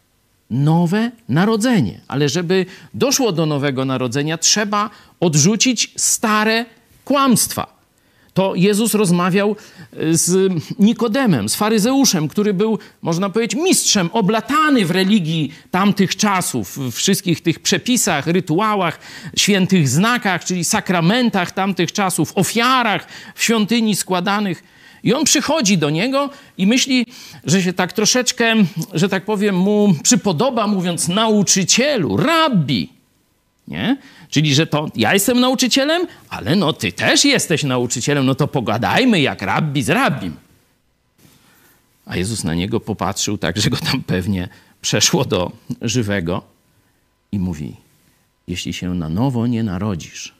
[0.51, 2.01] nowe narodzenie.
[2.07, 6.65] Ale żeby doszło do nowego narodzenia, trzeba odrzucić stare
[7.05, 7.81] kłamstwa.
[8.33, 9.55] To Jezus rozmawiał
[9.93, 16.77] e, z Nikodemem, z faryzeuszem, który był, można powiedzieć, mistrzem, oblatany w religii tamtych czasów,
[16.77, 18.99] w wszystkich tych przepisach, rytuałach,
[19.37, 24.63] świętych znakach, czyli sakramentach tamtych czasów, ofiarach w świątyni składanych.
[25.03, 27.05] I on przychodzi do niego i myśli,
[27.43, 28.55] że się tak troszeczkę,
[28.93, 32.89] że tak powiem, mu przypodoba, mówiąc nauczycielu, rabbi.
[33.67, 33.97] Nie?
[34.29, 39.21] Czyli, że to ja jestem nauczycielem, ale no ty też jesteś nauczycielem, no to pogadajmy
[39.21, 40.35] jak rabbi z rabbim.
[42.05, 44.49] A Jezus na niego popatrzył tak, że go tam pewnie
[44.81, 46.41] przeszło do żywego
[47.31, 47.75] i mówi:
[48.47, 50.33] Jeśli się na nowo nie narodzisz,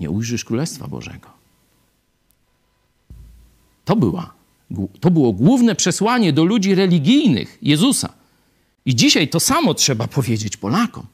[0.00, 1.35] nie ujrzysz Królestwa Bożego.
[3.86, 4.34] To, była,
[5.00, 8.12] to było główne przesłanie do ludzi religijnych Jezusa.
[8.86, 11.06] I dzisiaj to samo trzeba powiedzieć Polakom.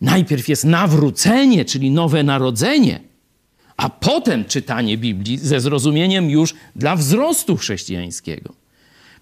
[0.00, 3.00] Najpierw jest nawrócenie, czyli nowe narodzenie,
[3.76, 8.54] a potem czytanie Biblii ze zrozumieniem już dla wzrostu chrześcijańskiego.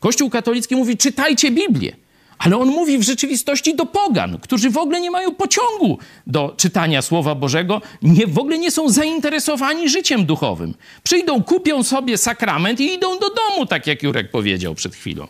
[0.01, 1.97] Kościół katolicki mówi: czytajcie Biblię.
[2.45, 7.03] Ale on mówi w rzeczywistości do pogan, którzy w ogóle nie mają pociągu do czytania
[7.03, 10.75] Słowa Bożego, nie, w ogóle nie są zainteresowani życiem duchowym.
[11.03, 15.27] Przyjdą, kupią sobie sakrament i idą do domu, tak jak Jurek powiedział przed chwilą.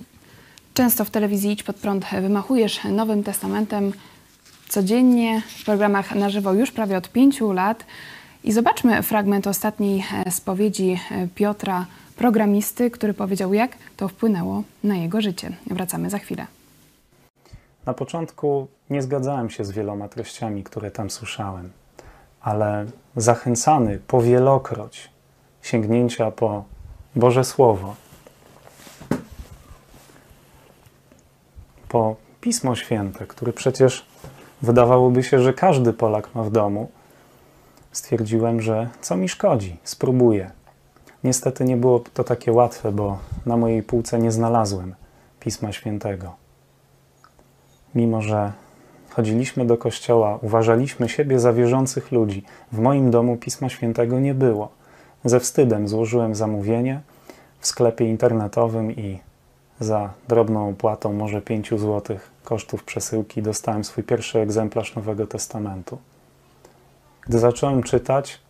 [0.74, 3.92] Często w telewizji Idź Pod Prąd wymachujesz Nowym Testamentem
[4.68, 7.86] codziennie w programach na żywo już prawie od pięciu lat.
[8.44, 11.00] I zobaczmy fragment ostatniej spowiedzi
[11.34, 15.52] Piotra, programisty, który powiedział, jak to wpłynęło na jego życie.
[15.66, 16.46] Wracamy za chwilę.
[17.86, 21.70] Na początku nie zgadzałem się z wieloma treściami, które tam słyszałem,
[22.40, 25.10] ale zachęcany powielokroć
[25.62, 26.64] sięgnięcia po
[27.16, 27.94] Boże Słowo,
[31.88, 34.06] po Pismo Święte, które przecież
[34.62, 36.90] wydawałoby się, że każdy Polak ma w domu,
[37.92, 40.50] stwierdziłem, że co mi szkodzi, spróbuję.
[41.24, 44.94] Niestety nie było to takie łatwe, bo na mojej półce nie znalazłem
[45.40, 46.41] Pisma Świętego
[47.94, 48.52] mimo że
[49.10, 54.68] chodziliśmy do kościoła, uważaliśmy siebie za wierzących ludzi, w moim domu Pisma Świętego nie było.
[55.24, 57.00] Ze wstydem złożyłem zamówienie
[57.60, 59.18] w sklepie internetowym i
[59.80, 65.98] za drobną opłatą, może 5 zł kosztów przesyłki, dostałem swój pierwszy egzemplarz Nowego Testamentu.
[67.26, 68.40] Gdy zacząłem czytać,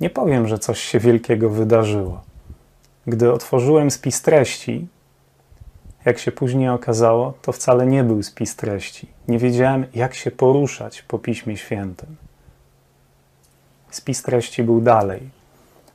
[0.00, 2.20] nie powiem, że coś się wielkiego wydarzyło.
[3.06, 4.86] Gdy otworzyłem spis treści,
[6.04, 9.06] jak się później okazało, to wcale nie był spis treści.
[9.28, 12.16] Nie wiedziałem, jak się poruszać po Piśmie Świętym.
[13.90, 15.30] Spis treści był dalej.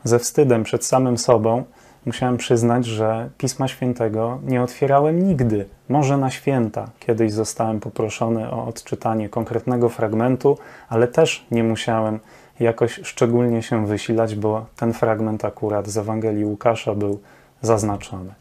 [0.04, 1.64] Ze wstydem przed samym sobą
[2.06, 5.66] musiałem przyznać, że Pisma Świętego nie otwierałem nigdy.
[5.90, 10.58] Może na święta kiedyś zostałem poproszony o odczytanie konkretnego fragmentu,
[10.90, 12.20] ale też nie musiałem
[12.60, 17.20] jakoś szczególnie się wysilać, bo ten fragment akurat z Ewangelii Łukasza był
[17.62, 18.34] zaznaczony.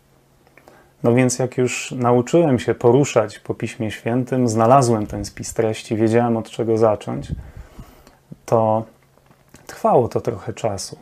[1.06, 6.36] No więc jak już nauczyłem się poruszać po Piśmie Świętym, znalazłem ten spis treści, wiedziałem
[6.36, 7.28] od czego zacząć,
[8.46, 8.84] to
[9.66, 10.98] trwało to trochę czasu.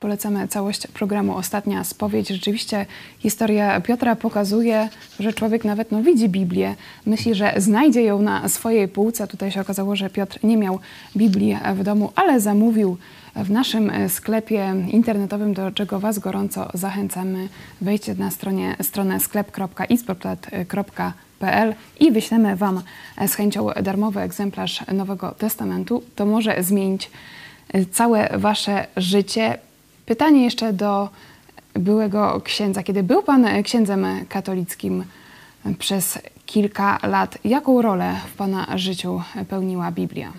[0.00, 2.28] Polecamy całość programu Ostatnia Spowiedź.
[2.28, 2.86] Rzeczywiście
[3.18, 4.88] historia Piotra pokazuje,
[5.20, 6.74] że człowiek nawet no, widzi Biblię,
[7.06, 9.26] myśli, że znajdzie ją na swojej półce.
[9.26, 10.78] Tutaj się okazało, że Piotr nie miał
[11.16, 12.96] Biblii w domu, ale zamówił
[13.36, 17.48] w naszym sklepie internetowym, do czego Was gorąco zachęcamy.
[17.80, 22.82] Wejdźcie na stronie, stronę sklep.isportplat.pl i wyślemy Wam
[23.26, 26.02] z chęcią darmowy egzemplarz Nowego Testamentu.
[26.16, 27.10] To może zmienić
[27.92, 29.58] całe Wasze życie.
[30.06, 31.08] Pytanie jeszcze do
[31.74, 32.82] byłego księdza.
[32.82, 35.04] Kiedy był Pan księdzem katolickim
[35.78, 40.32] przez kilka lat, jaką rolę w Pana życiu pełniła Biblia?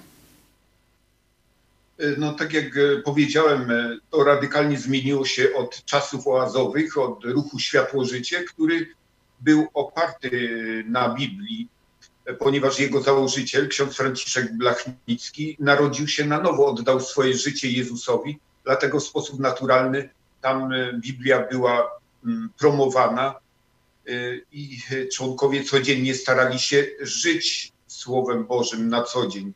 [2.17, 2.65] No tak jak
[3.05, 3.71] powiedziałem,
[4.11, 8.87] to radykalnie zmieniło się od czasów oazowych, od ruchu Światło-Życie, który
[9.39, 10.31] był oparty
[10.87, 11.67] na Biblii,
[12.39, 18.99] ponieważ jego założyciel, ksiądz Franciszek Blachnicki, narodził się na nowo, oddał swoje życie Jezusowi dlatego
[18.99, 20.09] w sposób naturalny
[20.41, 21.91] tam e, Biblia była
[22.25, 23.35] mm, promowana
[24.07, 24.11] e,
[24.51, 24.77] i
[25.13, 29.53] członkowie codziennie starali się żyć Słowem Bożym na co dzień.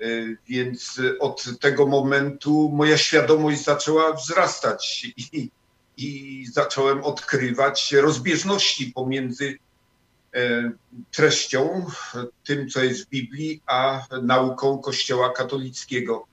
[0.00, 0.04] E,
[0.48, 5.50] więc od tego momentu moja świadomość zaczęła wzrastać i,
[5.96, 9.58] i zacząłem odkrywać rozbieżności pomiędzy
[11.10, 11.86] treścią,
[12.44, 16.26] tym, co jest w Biblii, a nauką Kościoła katolickiego.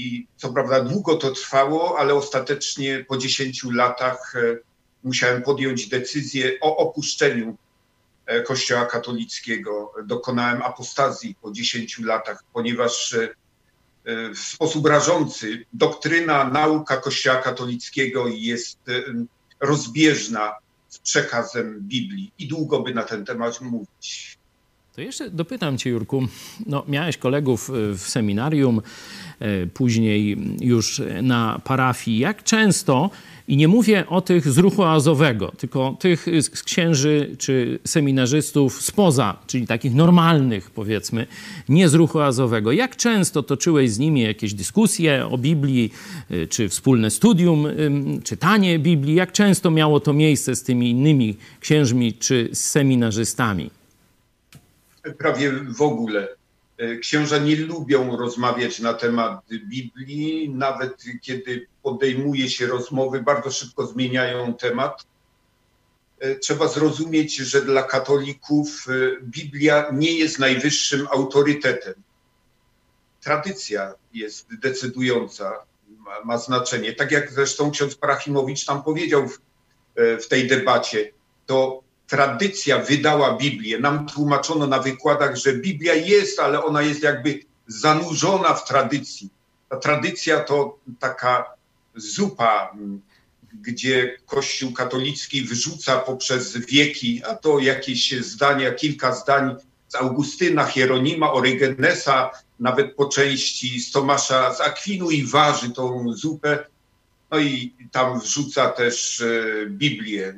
[0.00, 4.58] I co prawda długo to trwało, ale ostatecznie po 10 latach e,
[5.04, 7.56] musiałem podjąć decyzję o opuszczeniu
[8.26, 9.92] e, Kościoła katolickiego.
[10.04, 13.28] Dokonałem apostazji po 10 latach, ponieważ e,
[14.34, 18.78] w sposób rażący doktryna, nauka Kościoła katolickiego jest
[19.60, 20.52] rozbieżna
[20.88, 24.39] z przekazem Biblii i długo by na ten temat mówić.
[24.94, 26.28] To jeszcze dopytam Cię, Jurku.
[26.66, 28.82] No, miałeś kolegów w seminarium,
[29.40, 32.18] E, później już na parafii.
[32.18, 33.10] Jak często,
[33.48, 39.36] i nie mówię o tych z ruchu azowego, tylko tych z księży czy seminarzystów spoza,
[39.46, 41.26] czyli takich normalnych, powiedzmy,
[41.68, 42.72] nie z ruchu azowego.
[42.72, 45.92] Jak często toczyłeś z nimi jakieś dyskusje o Biblii,
[46.30, 47.66] e, czy wspólne studium,
[48.24, 49.14] czytanie Biblii?
[49.14, 53.79] Jak często miało to miejsce z tymi innymi księżmi czy z seminarzystami?
[55.18, 56.28] Prawie w ogóle
[56.80, 63.86] E, księża nie lubią rozmawiać na temat Biblii, nawet kiedy podejmuje się rozmowy, bardzo szybko
[63.86, 65.06] zmieniają temat.
[66.18, 71.94] E, trzeba zrozumieć, że dla katolików e, Biblia nie jest najwyższym autorytetem.
[73.20, 75.64] tradycja jest decydująca,
[75.98, 76.92] ma, ma znaczenie.
[76.92, 79.38] Tak jak zresztą ksiądz Parachimowicz tam powiedział w,
[79.96, 81.12] w tej debacie,
[81.46, 83.78] to tradycja wydała Biblię.
[83.78, 89.30] Nam tłumaczono na wykładach, że Biblia jest, ale ona jest jakby zanurzona w tradycji.
[89.68, 91.54] Ta tradycja to taka
[91.94, 92.76] zupa,
[93.62, 99.56] gdzie Kościół katolicki wyrzuca poprzez wieki, a to jakieś zdania, kilka zdań
[99.88, 106.66] z Augustyna, Hieronima, Orygenesa, nawet po części z Tomasza z Akwinu i waży tą zupę.
[107.30, 110.34] No i tam wrzuca też e, Biblię.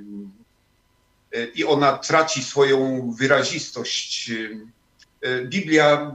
[1.32, 4.30] E, I ona traci swoją wyrazistość.
[5.22, 6.12] E, Biblia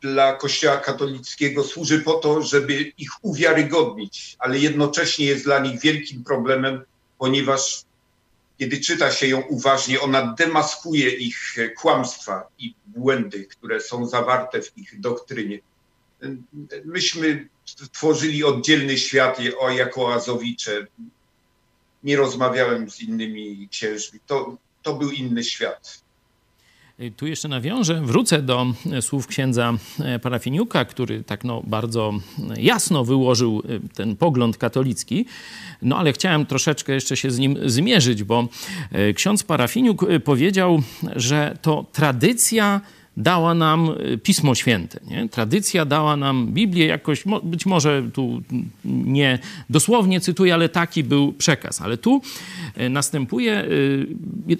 [0.00, 6.24] dla Kościoła katolickiego służy po to, żeby ich uwiarygodnić, ale jednocześnie jest dla nich wielkim
[6.24, 6.82] problemem,
[7.18, 7.84] ponieważ
[8.58, 14.78] kiedy czyta się ją uważnie, ona demaskuje ich kłamstwa i błędy, które są zawarte w
[14.78, 15.58] ich doktrynie.
[16.84, 17.48] Myśmy
[17.92, 19.38] tworzyli oddzielny świat
[19.76, 20.86] jako Azowicze.
[22.04, 24.20] Nie rozmawiałem z innymi księżmi.
[24.26, 26.02] To, to był inny świat.
[27.16, 32.12] Tu jeszcze nawiążę, wrócę do e, słów księdza e, Parafiniuka, który tak no bardzo
[32.56, 33.62] e, jasno wyłożył
[33.94, 35.26] ten pogląd katolicki.
[35.82, 38.48] No ale chciałem troszeczkę jeszcze się z nim zmierzyć, bo
[39.14, 40.82] ksiądz Parafiniuk powiedział,
[41.16, 42.80] że to tradycja
[43.16, 45.00] dała nam y, Pismo Święte.
[45.06, 45.28] Nie?
[45.28, 48.42] Tradycja dała nam Biblię jakoś, być może tu
[48.84, 49.38] nie
[49.70, 51.80] dosłownie cytuję, ale taki był przekaz.
[51.80, 52.22] Ale tu
[52.80, 54.06] y, następuje, y,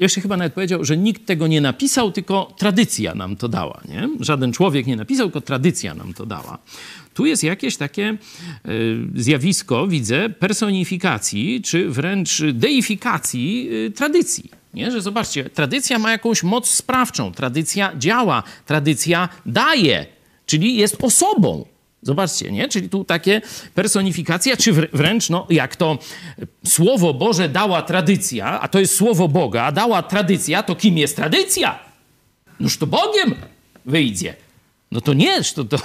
[0.00, 3.80] jeszcze chyba nawet powiedział, że nikt tego nie napisał, tylko tradycja nam to dała.
[3.88, 4.08] Nie?
[4.20, 6.58] Żaden człowiek nie napisał, tylko tradycja nam to dała.
[7.14, 8.16] Tu jest jakieś takie
[9.14, 14.59] zjawisko, widzę, personifikacji, czy wręcz deifikacji tradycji.
[14.74, 14.90] Nie?
[14.90, 20.06] Że zobaczcie, tradycja ma jakąś moc sprawczą, tradycja działa, tradycja daje,
[20.46, 21.64] czyli jest osobą.
[22.02, 22.68] Zobaczcie, nie?
[22.68, 23.40] Czyli tu takie
[23.74, 25.98] personifikacja, czy wręcz, no, jak to
[26.66, 31.78] Słowo Boże dała tradycja, a to jest Słowo Boga, dała tradycja, to kim jest tradycja?
[32.60, 33.34] Noż to Bogiem
[33.86, 34.34] wyjdzie.
[34.92, 35.76] No to nie, to, to,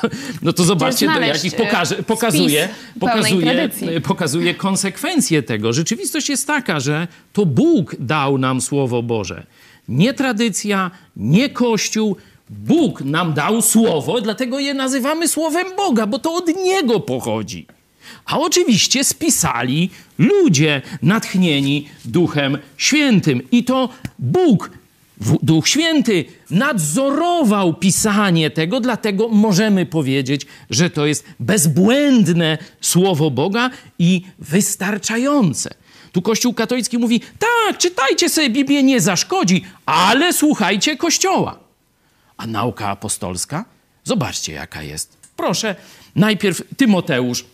[0.42, 3.70] no to zobaczcie, to jak ich pokaże, pokazuje, pokazuje,
[4.04, 5.74] pokazuje konsekwencje tego.
[5.74, 9.46] Rzeczywistość jest taka, że to Bóg dał nam Słowo Boże.
[9.88, 12.16] Nie tradycja, nie Kościół.
[12.50, 17.66] Bóg nam dał Słowo, dlatego je nazywamy Słowem Boga, bo to od Niego pochodzi.
[18.26, 23.42] A oczywiście spisali ludzie natchnieni Duchem Świętym.
[23.52, 23.90] I to
[24.20, 24.70] Bóg
[25.22, 34.22] Duch Święty nadzorował pisanie tego, dlatego możemy powiedzieć, że to jest bezbłędne słowo Boga i
[34.40, 35.70] wystarczające.
[36.12, 41.60] Tu Kościół katolicki mówi: tak, czytajcie sobie Biblię, nie zaszkodzi, ale słuchajcie Kościoła.
[42.38, 43.66] A nauka apostolska?
[44.04, 45.18] Zobaczcie, jaka jest.
[45.36, 45.76] Proszę,
[46.16, 47.46] najpierw Tymoteusz,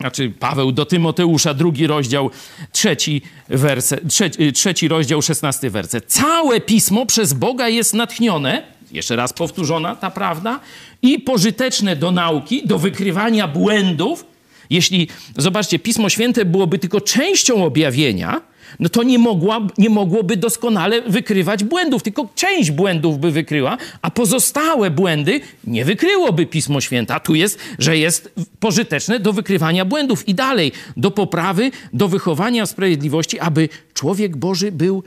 [0.00, 2.30] znaczy Paweł do Tymoteusza, drugi rozdział,
[2.72, 6.04] trzeci, werset, trzeci, trzeci rozdział, szesnasty werset.
[6.06, 10.60] Całe pismo przez Boga jest natchnione, jeszcze raz powtórzona ta prawda,
[11.02, 14.24] i pożyteczne do nauki, do wykrywania błędów.
[14.70, 18.40] Jeśli, zobaczcie, Pismo Święte byłoby tylko częścią objawienia,
[18.80, 24.10] no to nie, mogła, nie mogłoby doskonale wykrywać błędów, tylko część błędów by wykryła, a
[24.10, 27.14] pozostałe błędy nie wykryłoby Pismo Święte.
[27.14, 32.66] A tu jest, że jest pożyteczne do wykrywania błędów i dalej, do poprawy, do wychowania
[32.66, 35.02] sprawiedliwości, aby człowiek Boży był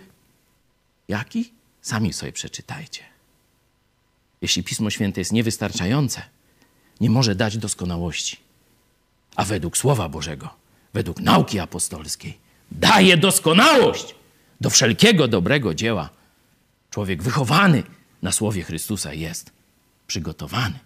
[1.07, 1.51] jaki?
[1.81, 3.03] Sami sobie przeczytajcie.
[4.41, 6.21] Jeśli Pismo Święte jest niewystarczające,
[7.01, 8.37] nie może dać doskonałości.
[9.35, 10.49] A według Słowa Bożego,
[10.93, 12.37] według nauki apostolskiej,
[12.71, 14.15] daje doskonałość
[14.61, 16.09] do wszelkiego dobrego dzieła.
[16.89, 17.83] Człowiek wychowany
[18.21, 19.51] na słowie Chrystusa jest
[20.07, 20.79] przygotowany.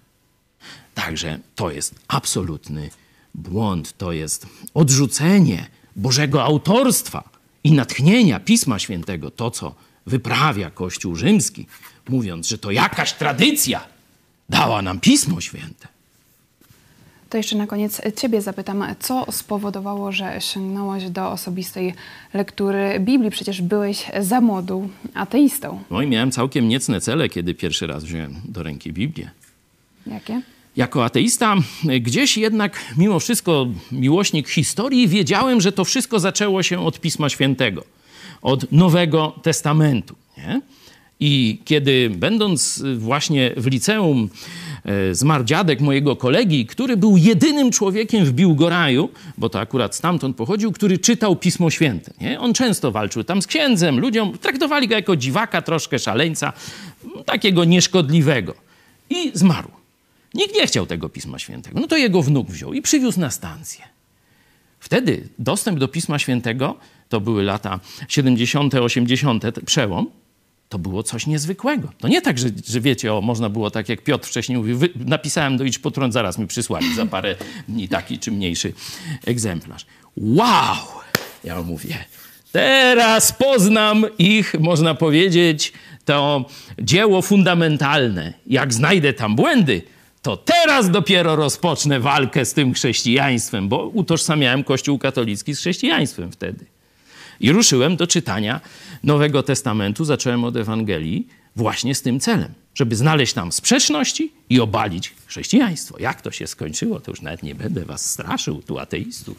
[0.93, 2.89] Także to jest absolutny
[3.35, 7.29] błąd, to jest odrzucenie Bożego autorstwa
[7.63, 9.75] i natchnienia Pisma Świętego, to co
[10.05, 11.67] wyprawia Kościół Rzymski,
[12.09, 13.87] mówiąc, że to jakaś tradycja
[14.49, 15.94] dała nam Pismo Święte.
[17.29, 21.93] To jeszcze na koniec Ciebie zapytam, co spowodowało, że sięgnąłeś do osobistej
[22.33, 23.31] lektury Biblii?
[23.31, 25.79] Przecież byłeś za młodu ateistą.
[25.91, 29.29] No i miałem całkiem niecne cele, kiedy pierwszy raz wziąłem do ręki Biblię.
[30.07, 30.41] Jakie?
[30.75, 31.55] Jako ateista,
[32.01, 37.83] gdzieś jednak mimo wszystko miłośnik historii, wiedziałem, że to wszystko zaczęło się od Pisma Świętego,
[38.41, 40.15] od Nowego Testamentu.
[40.37, 40.61] Nie?
[41.19, 44.29] I kiedy będąc właśnie w liceum
[44.85, 50.37] E, zmarł dziadek mojego kolegi, który był jedynym człowiekiem w Biłgoraju, bo to akurat stamtąd
[50.37, 52.13] pochodził, który czytał Pismo Święte.
[52.21, 52.39] Nie?
[52.39, 56.53] On często walczył tam z księdzem, ludziom traktowali go jako dziwaka, troszkę szaleńca,
[57.25, 58.55] takiego nieszkodliwego.
[59.09, 59.69] I zmarł.
[60.33, 61.79] Nikt nie chciał tego Pisma Świętego.
[61.79, 63.85] No to jego wnuk wziął i przywiózł na stację.
[64.79, 66.75] Wtedy dostęp do Pisma Świętego,
[67.09, 70.07] to były lata 70., 80., przełom,
[70.75, 71.89] to było coś niezwykłego.
[71.97, 74.89] To nie tak, że, że wiecie, o, można było tak, jak Piotr wcześniej mówił, wy,
[74.95, 77.35] napisałem do Idź Potrąd, zaraz mi przysłali za parę
[77.67, 78.73] dni taki czy mniejszy
[79.25, 79.85] egzemplarz.
[80.17, 80.75] Wow!
[81.43, 81.97] Ja mówię,
[82.51, 85.73] teraz poznam ich, można powiedzieć,
[86.05, 86.45] to
[86.79, 88.33] dzieło fundamentalne.
[88.47, 89.81] Jak znajdę tam błędy,
[90.21, 96.74] to teraz dopiero rozpocznę walkę z tym chrześcijaństwem, bo utożsamiałem Kościół katolicki z chrześcijaństwem wtedy.
[97.39, 98.61] I ruszyłem do czytania
[99.03, 105.13] Nowego Testamentu, zacząłem od Ewangelii właśnie z tym celem, żeby znaleźć tam sprzeczności i obalić
[105.25, 105.95] chrześcijaństwo.
[105.99, 109.37] Jak to się skończyło, to już nawet nie będę was straszył, tu ateistów.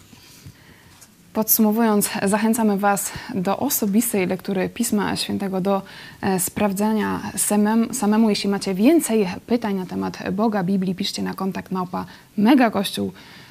[1.32, 5.82] Podsumowując, zachęcamy Was do osobistej lektury Pisma Świętego, do
[6.20, 8.30] e, sprawdzania samem, samemu.
[8.30, 12.06] Jeśli macie więcej pytań na temat Boga, Biblii, piszcie na kontakt małpa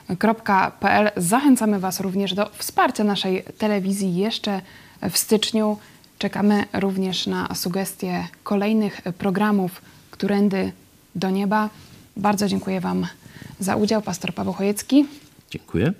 [0.09, 1.11] megakościół.pl.
[1.17, 4.61] Zachęcamy Was również do wsparcia naszej telewizji jeszcze
[5.09, 5.77] w styczniu.
[6.17, 9.81] Czekamy również na sugestie kolejnych programów
[10.11, 10.71] Którędy
[11.15, 11.69] do Nieba.
[12.17, 13.07] Bardzo dziękuję Wam
[13.59, 14.01] za udział.
[14.01, 15.05] Pastor Paweł Chojecki.
[15.49, 15.93] Dziękuję.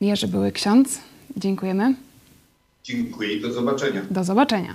[0.00, 0.98] Jerzy Były Ksiądz.
[1.36, 1.94] Dziękujemy.
[2.84, 4.02] Dziękuję i do zobaczenia.
[4.10, 4.74] Do zobaczenia.